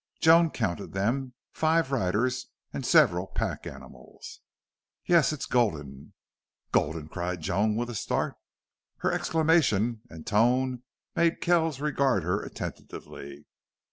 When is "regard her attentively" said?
11.79-13.45